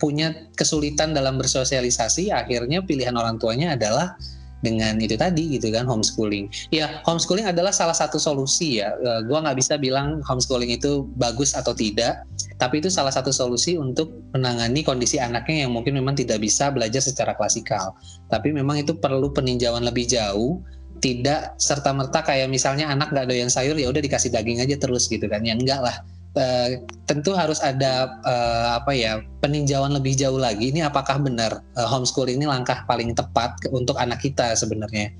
punya 0.00 0.32
kesulitan 0.56 1.12
dalam 1.12 1.36
bersosialisasi 1.36 2.32
akhirnya 2.32 2.82
pilihan 2.82 3.14
orang 3.14 3.36
tuanya 3.36 3.76
adalah 3.76 4.16
dengan 4.64 4.96
itu 4.96 5.12
tadi 5.20 5.60
gitu 5.60 5.68
kan 5.68 5.84
homeschooling. 5.84 6.48
Ya 6.72 7.04
homeschooling 7.04 7.44
adalah 7.44 7.70
salah 7.70 7.92
satu 7.92 8.16
solusi 8.16 8.80
ya. 8.80 8.96
Uh, 9.04 9.20
gua 9.28 9.44
nggak 9.44 9.60
bisa 9.60 9.76
bilang 9.76 10.24
homeschooling 10.24 10.72
itu 10.72 11.04
bagus 11.20 11.52
atau 11.52 11.76
tidak, 11.76 12.24
tapi 12.56 12.80
itu 12.80 12.88
salah 12.88 13.12
satu 13.12 13.28
solusi 13.28 13.76
untuk 13.76 14.08
menangani 14.32 14.80
kondisi 14.80 15.20
anaknya 15.20 15.68
yang 15.68 15.76
mungkin 15.76 16.00
memang 16.00 16.16
tidak 16.16 16.40
bisa 16.40 16.72
belajar 16.72 17.04
secara 17.04 17.36
klasikal. 17.36 17.92
Tapi 18.32 18.56
memang 18.56 18.80
itu 18.80 18.96
perlu 18.96 19.28
peninjauan 19.36 19.84
lebih 19.84 20.08
jauh 20.08 20.64
tidak 21.04 21.60
serta 21.60 21.92
merta 21.92 22.24
kayak 22.24 22.48
misalnya 22.48 22.88
anak 22.88 23.12
nggak 23.12 23.28
doyan 23.28 23.52
sayur 23.52 23.76
ya 23.76 23.92
udah 23.92 24.00
dikasih 24.00 24.32
daging 24.32 24.64
aja 24.64 24.80
terus 24.80 25.04
gitu 25.04 25.28
kan 25.28 25.44
ya 25.44 25.52
enggak 25.52 25.84
lah 25.84 26.00
Uh, 26.34 26.82
tentu 27.06 27.30
harus 27.30 27.62
ada 27.62 28.18
uh, 28.26 28.82
apa 28.82 28.90
ya 28.90 29.22
peninjauan 29.38 29.94
lebih 29.94 30.18
jauh 30.18 30.34
lagi. 30.34 30.74
Ini 30.74 30.90
apakah 30.90 31.22
benar 31.22 31.62
uh, 31.78 31.86
homeschooling 31.86 32.42
ini 32.42 32.50
langkah 32.50 32.82
paling 32.90 33.14
tepat 33.14 33.54
untuk 33.70 33.94
anak 34.02 34.18
kita 34.18 34.50
sebenarnya. 34.58 35.14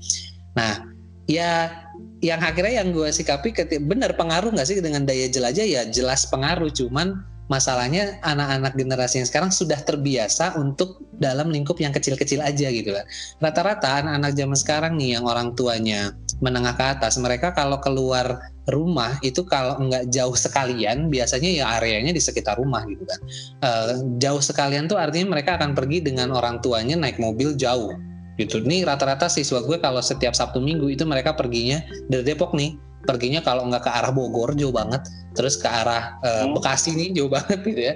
Nah, 0.59 0.83
ya 1.31 1.71
yang 2.19 2.43
akhirnya 2.43 2.83
yang 2.83 2.91
gue 2.91 3.07
sikapi 3.15 3.55
benar 3.87 4.11
pengaruh 4.19 4.51
nggak 4.51 4.67
sih 4.67 4.83
dengan 4.83 5.07
daya 5.07 5.31
jelajah? 5.31 5.63
Ya 5.63 5.87
jelas 5.87 6.27
pengaruh. 6.27 6.67
Cuman 6.67 7.23
masalahnya 7.45 8.17
anak-anak 8.25 8.73
generasi 8.73 9.21
yang 9.21 9.27
sekarang 9.29 9.51
sudah 9.53 9.77
terbiasa 9.85 10.57
untuk 10.57 11.01
dalam 11.21 11.53
lingkup 11.53 11.77
yang 11.77 11.93
kecil-kecil 11.93 12.41
aja 12.41 12.67
gitu 12.73 12.91
kan. 12.91 13.05
Rata-rata 13.39 14.01
anak-anak 14.01 14.31
zaman 14.33 14.57
sekarang 14.57 14.93
nih 14.97 15.19
yang 15.19 15.25
orang 15.29 15.53
tuanya 15.53 16.17
menengah 16.41 16.75
ke 16.75 16.85
atas, 16.97 17.15
mereka 17.21 17.55
kalau 17.55 17.79
keluar 17.79 18.51
rumah 18.67 19.15
itu 19.21 19.45
kalau 19.45 19.77
nggak 19.77 20.09
jauh 20.09 20.33
sekalian, 20.33 21.07
biasanya 21.07 21.49
ya 21.49 21.65
areanya 21.79 22.11
di 22.11 22.19
sekitar 22.19 22.57
rumah 22.57 22.83
gitu 22.89 23.05
kan. 23.05 23.19
Uh, 23.61 23.89
jauh 24.17 24.41
sekalian 24.41 24.89
tuh 24.89 24.97
artinya 24.97 25.37
mereka 25.37 25.55
akan 25.61 25.77
pergi 25.77 26.01
dengan 26.01 26.33
orang 26.33 26.59
tuanya 26.59 26.97
naik 26.97 27.21
mobil 27.21 27.53
jauh 27.55 27.93
gitu. 28.35 28.59
Nih 28.59 28.83
rata-rata 28.83 29.31
siswa 29.31 29.63
gue 29.63 29.77
kalau 29.79 30.03
setiap 30.03 30.35
Sabtu 30.35 30.59
Minggu 30.59 30.91
itu 30.91 31.07
mereka 31.07 31.31
perginya 31.31 31.79
dari 32.11 32.23
Depok 32.25 32.51
nih 32.51 32.75
perginya 33.05 33.39
kalau 33.39 33.69
nggak 33.69 33.85
ke 33.85 33.91
arah 33.93 34.11
Bogor 34.11 34.57
jauh 34.57 34.73
banget. 34.73 35.05
Terus 35.37 35.55
ke 35.61 35.69
arah 35.69 36.17
uh, 36.25 36.49
Bekasi 36.51 36.97
nih 36.97 37.09
jauh 37.15 37.31
banget 37.35 37.61
gitu 37.63 37.81
ya. 37.81 37.93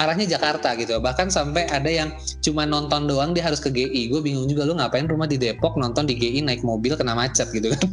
Arahnya 0.00 0.24
Jakarta 0.24 0.72
gitu. 0.78 0.96
Bahkan 0.96 1.28
sampai 1.28 1.68
ada 1.68 1.90
yang 1.90 2.16
cuma 2.40 2.64
nonton 2.64 3.04
doang 3.04 3.36
dia 3.36 3.44
harus 3.44 3.60
ke 3.60 3.68
GI 3.68 4.08
gue 4.08 4.20
bingung 4.24 4.48
juga 4.48 4.64
lu 4.64 4.72
ngapain 4.78 5.04
rumah 5.04 5.28
di 5.28 5.36
Depok 5.36 5.76
nonton 5.76 6.08
di 6.08 6.16
GI 6.16 6.40
naik 6.48 6.64
mobil 6.64 6.96
kena 6.96 7.12
macet 7.12 7.50
gitu 7.52 7.74
kan? 7.74 7.82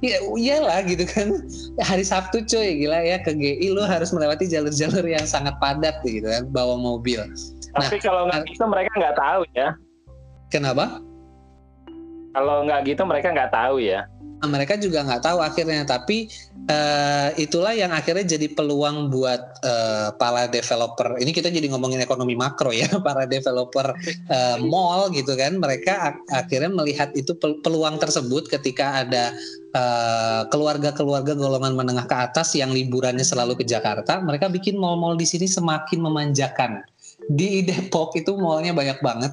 Ya 0.00 0.18
iyalah 0.24 0.80
gitu 0.88 1.04
kan. 1.04 1.44
Hari 1.78 2.02
Sabtu 2.02 2.42
cuy 2.42 2.82
gila 2.82 3.04
ya 3.04 3.20
ke 3.20 3.36
GI 3.36 3.76
lu 3.76 3.84
harus 3.84 4.10
melewati 4.10 4.48
jalur-jalur 4.48 5.04
yang 5.04 5.22
sangat 5.28 5.54
padat 5.60 6.00
gitu 6.02 6.24
kan 6.24 6.48
bawa 6.50 6.74
mobil. 6.74 7.20
Tapi 7.76 8.00
nah, 8.00 8.02
kalau 8.02 8.22
nggak 8.26 8.42
gitu 8.48 8.64
mereka 8.64 8.90
nggak 8.96 9.16
tahu 9.20 9.42
ya. 9.54 9.68
Kenapa? 10.48 11.04
Kalau 12.32 12.64
nggak 12.64 12.80
gitu 12.90 13.02
mereka 13.04 13.28
nggak 13.30 13.52
tahu 13.52 13.76
ya 13.78 14.08
mereka 14.46 14.78
juga 14.78 15.02
nggak 15.02 15.22
tahu 15.26 15.38
akhirnya. 15.42 15.82
Tapi 15.82 16.30
uh, 16.70 17.34
itulah 17.34 17.74
yang 17.74 17.90
akhirnya 17.90 18.38
jadi 18.38 18.54
peluang 18.54 19.10
buat 19.10 19.42
uh, 19.66 20.14
para 20.14 20.46
developer. 20.46 21.18
Ini 21.18 21.30
kita 21.34 21.50
jadi 21.50 21.66
ngomongin 21.74 21.98
ekonomi 21.98 22.38
makro 22.38 22.70
ya 22.70 22.86
para 23.06 23.26
developer 23.26 23.90
uh, 24.30 24.56
mall 24.62 25.10
gitu 25.10 25.34
kan. 25.34 25.58
Mereka 25.58 25.90
ak 25.90 26.16
akhirnya 26.30 26.70
melihat 26.70 27.10
itu 27.18 27.34
peluang 27.38 27.98
tersebut 27.98 28.46
ketika 28.46 29.02
ada 29.02 29.34
keluarga-keluarga 30.48 31.36
uh, 31.36 31.38
golongan 31.38 31.76
menengah 31.76 32.08
ke 32.08 32.16
atas 32.16 32.56
yang 32.56 32.72
liburannya 32.72 33.22
selalu 33.22 33.62
ke 33.62 33.64
Jakarta 33.68 34.18
mereka 34.18 34.48
bikin 34.48 34.80
mall-mall 34.80 35.14
di 35.14 35.28
sini 35.28 35.44
semakin 35.44 36.02
memanjakan. 36.02 36.82
Di 37.28 37.66
Depok 37.66 38.16
itu 38.16 38.32
mallnya 38.38 38.72
banyak 38.72 38.98
banget. 39.04 39.32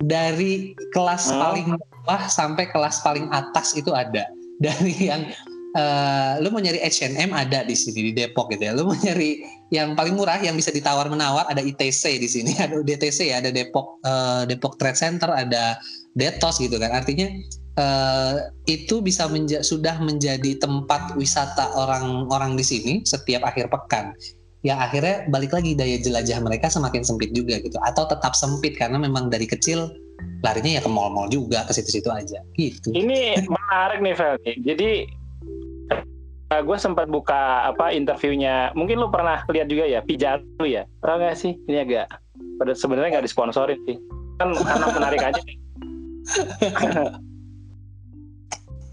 Dari 0.00 0.76
kelas 0.92 1.32
paling 1.32 1.76
bawah 1.76 2.22
sampai 2.28 2.68
kelas 2.72 3.04
paling 3.04 3.28
atas 3.32 3.76
itu 3.76 3.92
ada 3.92 4.28
dari 4.64 4.92
yang 5.08 5.24
uh, 5.72 6.36
lu 6.44 6.52
mau 6.52 6.60
nyari 6.60 6.84
H&M 6.84 7.32
ada 7.32 7.64
di 7.64 7.72
sini 7.72 8.10
di 8.10 8.12
Depok 8.12 8.52
gitu 8.52 8.68
ya. 8.68 8.72
Lu 8.76 8.84
mau 8.92 8.96
nyari 8.96 9.40
yang 9.72 9.96
paling 9.96 10.12
murah 10.12 10.36
yang 10.44 10.52
bisa 10.52 10.68
ditawar 10.68 11.08
menawar 11.08 11.48
ada 11.48 11.64
ITC 11.64 12.20
di 12.20 12.28
sini, 12.28 12.52
ada 12.64 12.84
DTC 12.84 13.32
ya, 13.32 13.40
ada 13.40 13.48
Depok 13.48 13.98
uh, 14.04 14.44
Depok 14.44 14.76
Trade 14.76 15.00
Center, 15.00 15.32
ada 15.32 15.80
Detos 16.12 16.60
gitu 16.60 16.76
kan. 16.76 16.92
Artinya 16.92 17.32
uh, 17.80 18.52
itu 18.68 19.00
bisa 19.00 19.24
menja 19.32 19.64
sudah 19.64 19.96
menjadi 20.04 20.60
tempat 20.60 21.16
wisata 21.16 21.72
orang-orang 21.72 22.60
di 22.60 22.64
sini 22.64 22.92
setiap 23.08 23.48
akhir 23.48 23.72
pekan. 23.72 24.12
Ya 24.60 24.76
akhirnya 24.76 25.24
balik 25.32 25.56
lagi 25.56 25.72
daya 25.72 25.96
jelajah 25.96 26.36
mereka 26.44 26.68
semakin 26.68 27.00
sempit 27.00 27.32
juga 27.32 27.56
gitu 27.64 27.80
atau 27.80 28.04
tetap 28.04 28.36
sempit 28.36 28.76
karena 28.76 29.00
memang 29.00 29.32
dari 29.32 29.48
kecil 29.48 29.88
larinya 30.40 30.80
ya 30.80 30.82
ke 30.82 30.90
mall-mall 30.90 31.28
juga 31.28 31.64
ke 31.68 31.72
situ-situ 31.76 32.08
aja 32.08 32.40
gitu. 32.56 32.90
Ini 32.92 33.44
menarik 33.44 34.00
nih 34.00 34.14
Fel. 34.16 34.36
Jadi 34.64 35.04
uh, 36.50 36.62
gue 36.64 36.76
sempat 36.80 37.06
buka 37.08 37.70
apa 37.70 37.92
interviewnya. 37.94 38.72
Mungkin 38.74 38.98
lu 38.98 39.08
pernah 39.12 39.44
lihat 39.48 39.68
juga 39.70 39.86
ya 39.86 40.00
Pijaru 40.02 40.64
ya? 40.66 40.84
Tau 41.00 41.16
gak 41.20 41.36
sih? 41.38 41.56
Ini 41.68 41.86
agak 41.86 42.06
pada 42.60 42.72
sebenarnya 42.76 43.18
nggak 43.18 43.26
disponsorin 43.28 43.78
sih. 43.88 43.96
Kan 44.40 44.56
anak 44.56 44.90
menarik 44.96 45.22
aja. 45.22 45.40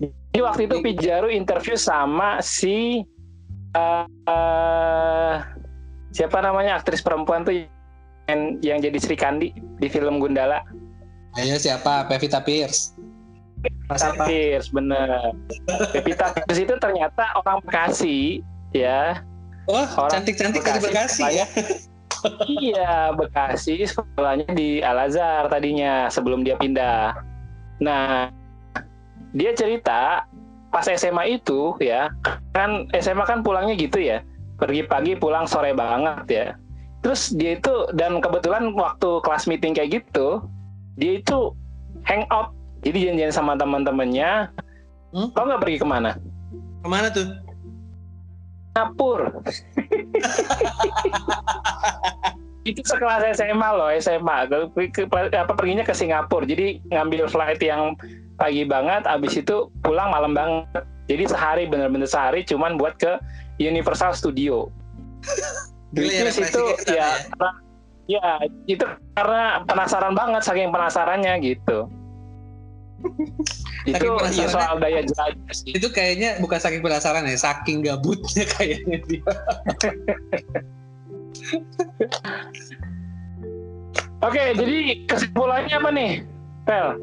Jadi 0.01 0.39
waktu 0.45 0.69
itu 0.69 0.77
Pijaru 0.85 1.33
interview 1.33 1.73
sama 1.73 2.37
si 2.45 3.01
uh, 3.73 4.05
uh, 4.29 5.33
siapa 6.13 6.37
namanya? 6.45 6.77
Aktris 6.77 7.01
perempuan 7.01 7.41
tuh 7.41 7.65
yang, 8.29 8.61
yang 8.61 8.77
jadi 8.77 8.97
Sri 9.01 9.17
Kandi 9.17 9.49
di 9.81 9.87
film 9.89 10.21
Gundala 10.21 10.61
Ayo 11.35 11.59
siapa? 11.59 12.07
Pevita 12.07 12.39
Pierce. 12.39 12.95
Pevita 13.91 14.23
Pierce, 14.23 14.71
bener. 14.71 15.35
Pevita 15.91 16.31
Pierce 16.31 16.63
itu 16.63 16.75
ternyata 16.79 17.35
orang 17.35 17.59
Bekasi, 17.67 18.39
ya. 18.71 19.19
Oh, 19.67 19.83
cantik-cantik 20.07 20.63
dari 20.63 20.79
Bekasi 20.79 21.43
ya. 21.43 21.45
iya, 22.47 23.11
Bekasi 23.13 23.83
sekolahnya 23.83 24.47
di 24.55 24.79
Al 24.79 25.11
Azhar 25.11 25.51
tadinya 25.51 26.07
sebelum 26.07 26.47
dia 26.47 26.55
pindah. 26.55 27.19
Nah, 27.83 28.31
dia 29.35 29.51
cerita 29.53 30.23
pas 30.71 30.85
SMA 30.87 31.39
itu 31.39 31.75
ya, 31.83 32.09
kan 32.55 32.87
SMA 32.95 33.27
kan 33.27 33.43
pulangnya 33.43 33.75
gitu 33.75 33.99
ya. 33.99 34.23
Pergi 34.57 34.87
pagi 34.87 35.13
pulang 35.13 35.45
sore 35.45 35.75
banget 35.75 36.25
ya. 36.31 36.47
Terus 37.05 37.35
dia 37.37 37.59
itu 37.59 37.91
dan 37.93 38.23
kebetulan 38.23 38.73
waktu 38.73 39.21
kelas 39.21 39.45
meeting 39.45 39.77
kayak 39.77 40.01
gitu, 40.01 40.41
dia 40.97 41.21
itu 41.21 41.53
hangout 42.03 42.51
jadi 42.85 43.11
janjian 43.11 43.33
sama 43.33 43.53
teman-temannya. 43.57 44.49
Hmm? 45.15 45.31
kau 45.31 45.47
nggak 45.47 45.63
pergi 45.63 45.77
ke 45.81 45.87
mana? 45.87 46.11
Ke 46.83 46.87
mana 46.91 47.07
tuh? 47.09 47.31
Singapura. 48.75 49.33
Itu 52.67 52.83
sekelas 52.83 53.39
SMA 53.39 53.69
loh 53.79 53.87
SMA 53.95 54.51
apa 55.33 55.53
perginya 55.55 55.87
ke 55.87 55.95
Singapura. 55.95 56.43
Jadi 56.43 56.83
ngambil 56.91 57.31
flight 57.31 57.63
yang 57.63 57.95
pagi 58.37 58.67
banget 58.67 59.07
abis 59.07 59.39
itu 59.39 59.71
pulang 59.81 60.11
malam 60.11 60.35
banget. 60.35 60.83
Jadi 61.07 61.23
sehari 61.31 61.63
bener-bener 61.65 62.05
sehari 62.05 62.43
cuman 62.43 62.75
buat 62.75 62.99
ke 62.99 63.17
Universal 63.57 64.11
Studio. 64.13 64.67
Gila 65.95 66.11
ya, 66.11 66.29
itu 66.29 66.63
ya, 66.91 67.09
ya 67.39 67.49
Ya, 68.07 68.39
itu 68.71 68.87
karena 69.19 69.67
penasaran 69.67 70.15
banget, 70.15 70.41
saking 70.47 70.71
penasarannya 70.71 71.33
gitu. 71.43 71.91
itu 73.91 74.07
ya 74.33 74.47
soal 74.49 74.79
daya 74.81 75.03
jelajah 75.05 75.53
sih. 75.53 75.75
Itu 75.75 75.91
kayaknya 75.91 76.39
bukan 76.41 76.57
saking 76.57 76.81
penasaran 76.81 77.27
ya, 77.27 77.37
saking 77.37 77.83
gabutnya 77.83 78.47
kayaknya 78.57 78.97
dia. 79.05 79.31
Oke, 84.23 84.43
jadi 84.57 84.77
kesimpulannya 85.05 85.75
apa 85.77 85.89
nih, 85.93 86.11
Pel? 86.65 86.97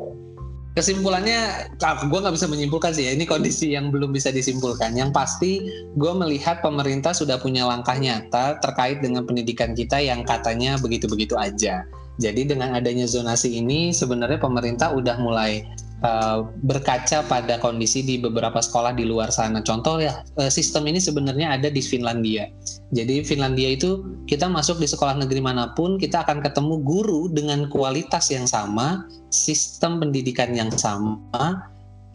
Kesimpulannya, 0.74 1.70
gue 1.78 2.18
nggak 2.18 2.34
bisa 2.34 2.50
menyimpulkan 2.50 2.90
sih 2.90 3.06
ya. 3.06 3.14
Ini 3.14 3.30
kondisi 3.30 3.78
yang 3.78 3.94
belum 3.94 4.10
bisa 4.10 4.34
disimpulkan. 4.34 4.98
Yang 4.98 5.14
pasti, 5.14 5.52
gue 5.94 6.12
melihat 6.18 6.66
pemerintah 6.66 7.14
sudah 7.14 7.38
punya 7.38 7.62
langkah 7.62 7.94
nyata 7.94 8.58
terkait 8.58 8.98
dengan 8.98 9.22
pendidikan 9.22 9.70
kita 9.78 10.02
yang 10.02 10.26
katanya 10.26 10.74
begitu-begitu 10.82 11.38
aja. 11.38 11.86
Jadi 12.18 12.46
dengan 12.50 12.74
adanya 12.74 13.06
zonasi 13.06 13.54
ini, 13.62 13.94
sebenarnya 13.94 14.42
pemerintah 14.42 14.90
udah 14.98 15.14
mulai 15.22 15.62
uh, 16.02 16.42
berkaca 16.66 17.22
pada 17.26 17.54
kondisi 17.62 18.02
di 18.02 18.18
beberapa 18.18 18.58
sekolah 18.58 18.98
di 18.98 19.06
luar 19.06 19.30
sana. 19.30 19.62
Contoh 19.62 20.02
ya, 20.02 20.26
uh, 20.42 20.50
sistem 20.50 20.90
ini 20.90 20.98
sebenarnya 20.98 21.54
ada 21.54 21.70
di 21.70 21.82
Finlandia. 21.82 22.50
Jadi 22.92 23.24
Finlandia 23.24 23.72
itu 23.72 24.04
kita 24.28 24.44
masuk 24.44 24.76
di 24.76 24.84
sekolah 24.84 25.16
negeri 25.16 25.40
mana 25.40 25.72
pun, 25.72 25.96
kita 25.96 26.20
akan 26.20 26.44
ketemu 26.44 26.84
guru 26.84 27.32
dengan 27.32 27.66
kualitas 27.72 28.28
yang 28.28 28.44
sama, 28.44 29.08
sistem 29.32 29.98
pendidikan 30.02 30.52
yang 30.52 30.68
sama, 30.76 31.64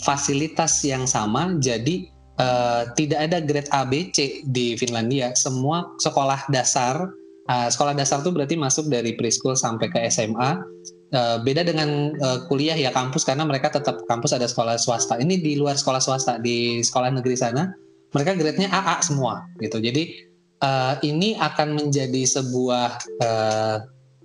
fasilitas 0.06 0.86
yang 0.86 1.10
sama. 1.10 1.58
Jadi 1.58 2.14
uh, 2.38 2.86
tidak 2.94 3.32
ada 3.32 3.38
grade 3.42 3.72
A, 3.74 3.82
B, 3.84 4.14
C 4.14 4.46
di 4.46 4.78
Finlandia. 4.78 5.34
Semua 5.34 5.90
sekolah 6.00 6.48
dasar, 6.54 7.10
uh, 7.50 7.68
sekolah 7.68 7.98
dasar 7.98 8.22
itu 8.22 8.30
berarti 8.30 8.56
masuk 8.56 8.88
dari 8.88 9.18
preschool 9.18 9.58
sampai 9.58 9.90
ke 9.90 10.00
SMA 10.08 10.62
Uh, 11.10 11.42
beda 11.42 11.66
dengan 11.66 12.14
uh, 12.22 12.46
kuliah 12.46 12.78
ya 12.78 12.94
kampus 12.94 13.26
karena 13.26 13.42
mereka 13.42 13.74
tetap 13.74 13.98
kampus 14.06 14.30
ada 14.30 14.46
sekolah 14.46 14.78
swasta. 14.78 15.18
Ini 15.18 15.42
di 15.42 15.58
luar 15.58 15.74
sekolah 15.74 15.98
swasta 15.98 16.38
di 16.38 16.86
sekolah 16.86 17.10
negeri 17.10 17.34
sana 17.34 17.66
mereka 18.14 18.38
grade-nya 18.38 18.70
AA 18.70 19.02
semua 19.02 19.46
gitu. 19.58 19.78
Jadi 19.82 20.29
uh, 20.64 20.96
ini 21.04 21.36
akan 21.40 21.80
menjadi 21.80 22.24
sebuah 22.28 22.90
uh, 23.24 23.78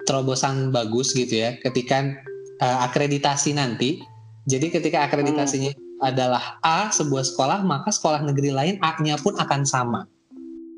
terobosan 0.05 0.69
bagus 0.69 1.17
gitu 1.17 1.41
ya 1.41 1.57
ketika 1.62 2.14
uh, 2.61 2.87
akreditasi 2.87 3.57
nanti. 3.57 4.03
Jadi 4.45 4.69
ketika 4.69 5.09
akreditasinya 5.09 5.73
hmm. 5.73 6.05
adalah 6.05 6.61
A 6.61 6.93
sebuah 6.93 7.25
sekolah 7.25 7.64
maka 7.64 7.88
sekolah 7.88 8.21
negeri 8.21 8.53
lain 8.53 8.76
A-nya 8.85 9.17
pun 9.17 9.33
akan 9.41 9.64
sama. 9.64 10.05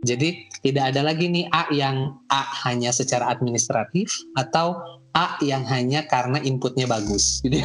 Jadi 0.06 0.46
tidak 0.62 0.94
ada 0.94 1.02
lagi 1.02 1.26
nih 1.26 1.50
A 1.50 1.66
yang 1.74 2.14
A 2.30 2.46
hanya 2.62 2.94
secara 2.94 3.26
administratif 3.26 4.06
atau 4.38 4.78
A 5.16 5.34
yang 5.42 5.66
hanya 5.66 6.04
karena 6.06 6.38
inputnya 6.44 6.84
bagus 6.84 7.40
gitu 7.40 7.58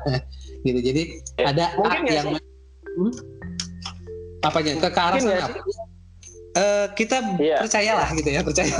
gitu 0.66 0.78
jadi 0.82 1.02
ya, 1.38 1.54
ada 1.54 1.64
A 1.86 2.02
yang 2.02 2.34
hmm? 2.34 3.12
apa 4.42 4.58
aja 4.58 4.74
ke, 4.74 4.88
ke 4.90 5.00
arah 5.00 5.20
sana 5.22 5.46
uh, 6.56 6.86
kita 6.94 7.36
ya. 7.38 7.60
percayalah 7.60 8.08
gitu 8.16 8.30
ya 8.30 8.40
percaya 8.42 8.76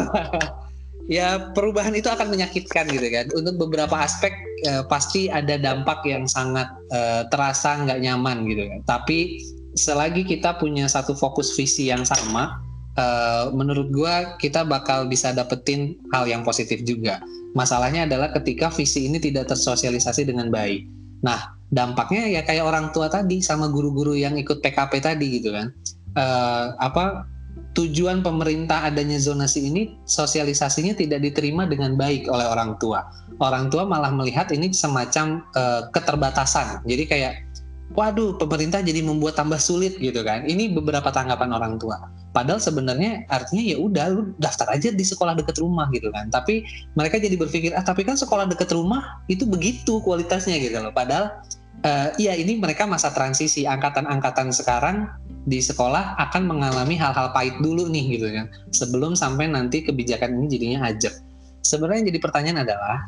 ya 1.20 1.28
perubahan 1.52 1.94
itu 1.94 2.06
akan 2.06 2.30
menyakitkan 2.30 2.86
gitu 2.90 3.08
kan 3.10 3.26
untuk 3.34 3.54
beberapa 3.68 3.96
aspek 3.98 4.32
uh, 4.70 4.86
pasti 4.86 5.26
ada 5.26 5.58
dampak 5.58 6.02
yang 6.06 6.24
sangat 6.30 6.70
uh, 6.94 7.26
terasa 7.28 7.82
nggak 7.82 8.00
nyaman 8.00 8.46
gitu 8.46 8.66
kan 8.66 8.80
tapi 8.86 9.42
selagi 9.78 10.26
kita 10.26 10.58
punya 10.58 10.90
satu 10.90 11.14
fokus 11.14 11.54
visi 11.54 11.90
yang 11.90 12.02
sama 12.02 12.58
uh, 12.98 13.50
menurut 13.54 13.90
gua 13.94 14.34
kita 14.38 14.66
bakal 14.66 15.06
bisa 15.06 15.30
dapetin 15.30 15.94
hal 16.10 16.26
yang 16.26 16.42
positif 16.42 16.82
juga 16.82 17.22
Masalahnya 17.50 18.06
adalah 18.06 18.30
ketika 18.30 18.70
visi 18.70 19.10
ini 19.10 19.18
tidak 19.18 19.50
tersosialisasi 19.50 20.22
dengan 20.22 20.54
baik. 20.54 20.86
Nah, 21.26 21.58
dampaknya 21.74 22.30
ya 22.30 22.42
kayak 22.46 22.62
orang 22.62 22.94
tua 22.94 23.10
tadi 23.10 23.42
sama 23.42 23.66
guru-guru 23.66 24.14
yang 24.14 24.38
ikut 24.38 24.62
PKP 24.62 24.92
tadi 25.02 25.26
gitu 25.42 25.50
kan. 25.50 25.74
Uh, 26.14 26.74
apa 26.82 27.26
tujuan 27.78 28.20
pemerintah 28.26 28.82
adanya 28.90 29.16
zonasi 29.22 29.70
ini 29.70 29.94
sosialisasinya 30.04 30.98
tidak 30.98 31.22
diterima 31.22 31.70
dengan 31.70 31.94
baik 31.94 32.26
oleh 32.26 32.46
orang 32.46 32.74
tua. 32.82 33.06
Orang 33.38 33.70
tua 33.70 33.86
malah 33.86 34.10
melihat 34.10 34.50
ini 34.50 34.74
semacam 34.74 35.46
uh, 35.54 35.86
keterbatasan. 35.94 36.82
Jadi 36.84 37.04
kayak 37.06 37.34
waduh 37.94 38.38
pemerintah 38.38 38.82
jadi 38.82 39.02
membuat 39.02 39.38
tambah 39.38 39.58
sulit 39.58 39.98
gitu 40.02 40.22
kan. 40.26 40.46
Ini 40.46 40.74
beberapa 40.74 41.10
tanggapan 41.14 41.54
orang 41.54 41.78
tua. 41.78 41.98
Padahal 42.30 42.62
sebenarnya 42.62 43.26
artinya 43.26 43.62
ya 43.62 43.76
udah 43.78 44.06
lu 44.14 44.22
daftar 44.38 44.70
aja 44.70 44.94
di 44.94 45.02
sekolah 45.02 45.34
dekat 45.38 45.58
rumah 45.58 45.90
gitu 45.94 46.10
kan. 46.14 46.30
Tapi 46.30 46.62
mereka 46.94 47.18
jadi 47.18 47.34
berpikir 47.38 47.74
ah 47.74 47.82
tapi 47.82 48.06
kan 48.06 48.14
sekolah 48.18 48.50
dekat 48.50 48.70
rumah 48.74 49.22
itu 49.26 49.46
begitu 49.46 49.98
kualitasnya 50.02 50.58
gitu 50.58 50.78
loh. 50.78 50.94
Padahal 50.94 51.42
uh, 51.86 52.08
iya 52.18 52.34
ini 52.38 52.58
mereka 52.58 52.86
masa 52.86 53.10
transisi 53.10 53.66
angkatan-angkatan 53.66 54.54
sekarang 54.54 55.10
di 55.48 55.60
sekolah 55.60 56.20
akan 56.20 56.42
mengalami 56.44 57.00
hal-hal 57.00 57.32
pahit 57.32 57.56
dulu 57.64 57.88
nih 57.88 58.18
gitu 58.18 58.28
kan. 58.28 58.46
Sebelum 58.74 59.16
sampai 59.16 59.48
nanti 59.48 59.84
kebijakan 59.84 60.36
ini 60.40 60.46
jadinya 60.52 60.90
ajak. 60.92 61.14
Sebenarnya 61.64 61.98
yang 62.04 62.08
jadi 62.12 62.20
pertanyaan 62.20 62.58
adalah 62.64 62.98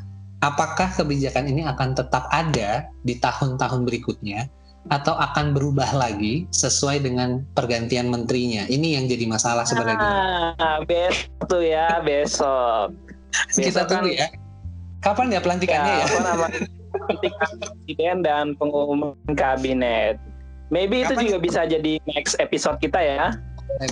apakah 0.42 0.88
kebijakan 0.92 1.48
ini 1.48 1.62
akan 1.68 1.92
tetap 1.96 2.26
ada 2.32 2.88
di 3.04 3.16
tahun-tahun 3.20 3.84
berikutnya 3.84 4.48
atau 4.90 5.14
akan 5.14 5.54
berubah 5.54 5.94
lagi 5.94 6.50
sesuai 6.50 7.06
dengan 7.06 7.46
pergantian 7.54 8.10
menterinya? 8.10 8.66
Ini 8.66 8.98
yang 8.98 9.04
jadi 9.06 9.24
masalah 9.28 9.62
sebenarnya. 9.62 10.10
Ah, 10.58 10.82
besok 10.82 11.46
tuh 11.46 11.62
ya, 11.62 12.02
besok. 12.02 12.90
besok 13.54 13.70
Kita 13.70 13.82
tunggu 13.86 14.10
kan, 14.12 14.18
ya. 14.18 14.28
Kapan 15.02 15.34
ya 15.34 15.40
pelantikannya 15.42 15.92
ya? 15.92 15.98
ya? 15.98 16.06
Apa 16.06 16.20
namanya? 16.22 16.60
Pelantikan 16.92 17.50
presiden 17.58 18.16
dan 18.22 18.44
pengumuman 18.58 19.14
kabinet. 19.34 20.16
Maybe 20.72 21.04
Kapan? 21.04 21.12
itu 21.12 21.22
juga 21.28 21.38
bisa 21.44 21.60
jadi 21.68 22.00
next 22.08 22.40
episode 22.40 22.80
kita 22.80 22.98
ya. 22.98 23.36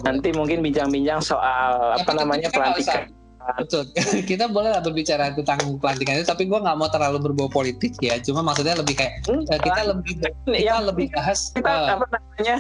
Nanti 0.03 0.33
mungkin 0.33 0.65
bincang-bincang 0.65 1.21
soal 1.21 1.97
apa 1.97 2.11
namanya 2.17 2.49
pelantikan 2.51 3.13
Betul. 3.57 3.89
kita 4.31 4.47
boleh 4.53 4.71
lah 4.71 4.83
berbicara 4.85 5.33
tentang 5.33 5.81
pelantikan 5.81 6.21
itu, 6.21 6.29
tapi 6.29 6.45
gue 6.47 6.59
nggak 6.61 6.77
mau 6.77 6.89
terlalu 6.93 7.31
berbau 7.31 7.49
politik 7.49 7.97
ya. 7.99 8.21
Cuma 8.21 8.45
maksudnya 8.45 8.77
lebih 8.79 9.01
kayak 9.01 9.25
hmm, 9.27 9.45
kita 9.49 9.81
lebih 9.89 10.13
kita 10.21 10.29
yang 10.61 10.85
lebih 10.85 11.09
bahas 11.17 11.51
kita 11.57 11.67
uh, 11.67 11.97
apa 11.99 12.07
namanya 12.13 12.57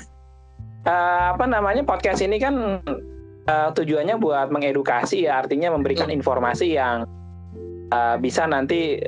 uh, 0.89 1.27
apa 1.37 1.45
namanya 1.47 1.83
podcast 1.85 2.25
ini 2.25 2.41
kan 2.41 2.81
uh, 3.47 3.69
tujuannya 3.77 4.17
buat 4.19 4.49
mengedukasi 4.49 5.29
ya, 5.29 5.45
artinya 5.45 5.77
memberikan 5.77 6.09
betul. 6.09 6.19
informasi 6.19 6.67
yang 6.75 7.05
uh, 7.93 8.17
bisa 8.17 8.49
nanti 8.49 9.05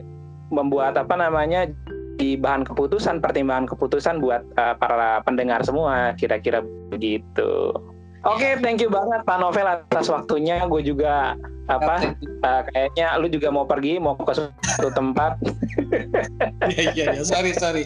membuat 0.53 1.01
apa 1.01 1.17
namanya 1.17 1.73
di 2.21 2.37
bahan 2.37 2.67
keputusan 2.69 3.21
pertimbangan 3.25 3.69
keputusan 3.71 4.21
buat 4.21 4.45
uh, 4.61 4.75
para 4.77 5.21
pendengar 5.25 5.65
semua 5.65 6.13
kira-kira 6.17 6.61
begitu. 6.93 7.73
Oke, 8.23 8.39
okay, 8.39 8.53
thank 8.63 8.79
you 8.79 8.87
banget 8.87 9.27
Pak 9.27 9.39
Novel 9.43 9.67
atas 9.67 10.07
waktunya. 10.07 10.63
Gue 10.71 10.79
juga 10.87 11.35
apa 11.67 12.15
uh, 12.43 12.63
kayaknya 12.71 13.19
lu 13.23 13.27
juga 13.31 13.51
mau 13.51 13.67
pergi 13.67 13.99
mau 13.99 14.15
ke 14.15 14.35
suatu 14.35 14.91
tempat. 14.95 15.39
Iya 16.63 16.95
iya 16.95 17.07
ya. 17.19 17.23
sorry 17.27 17.53
sorry. 17.53 17.85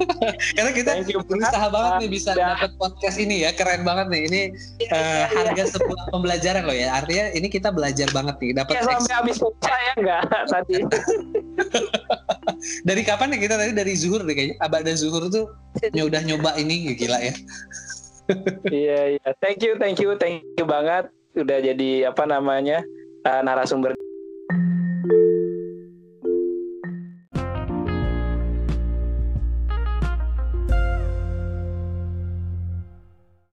Karena 0.56 0.72
kita 0.74 0.90
berusaha 1.28 1.68
banget. 1.70 1.92
nih 2.02 2.10
bisa 2.10 2.32
ya. 2.34 2.56
dapat 2.56 2.72
podcast 2.80 3.20
ini 3.20 3.44
ya. 3.46 3.52
Keren 3.54 3.84
banget 3.84 4.10
nih. 4.10 4.22
Ini 4.26 4.40
uh, 4.90 5.24
harga 5.30 5.76
sebuah 5.76 6.10
pembelajaran 6.10 6.64
loh 6.66 6.74
ya. 6.74 6.98
Artinya 6.98 7.30
ini 7.36 7.46
kita 7.52 7.70
belajar 7.70 8.08
banget 8.10 8.40
nih 8.40 8.50
dapat 8.58 8.74
ya, 8.74 8.82
sampai 8.88 9.14
habis 9.14 9.36
pulsa 9.38 9.74
ya 9.76 9.92
enggak? 10.00 10.22
Tadi 10.52 10.74
dari 12.88 13.02
kapan 13.06 13.32
nih 13.34 13.40
kita 13.48 13.54
tadi? 13.56 13.72
Dari 13.72 13.92
zuhur 13.96 14.20
deh 14.26 14.34
kayaknya. 14.34 14.56
Abah 14.60 14.84
dan 14.84 14.96
zuhur 14.98 15.26
tuh 15.32 15.48
ya 15.94 16.04
udah 16.08 16.20
nyoba 16.26 16.58
ini 16.60 16.92
gila 16.94 17.18
ya. 17.22 17.34
Iya 18.64 19.20
iya. 19.20 19.28
Thank 19.36 19.60
you 19.60 19.76
thank 19.76 20.00
you 20.00 20.16
thank 20.16 20.44
you 20.56 20.64
banget. 20.64 21.12
Udah 21.36 21.58
jadi 21.60 22.08
apa 22.08 22.24
namanya 22.24 22.80
uh, 23.26 23.40
narasumber 23.44 23.93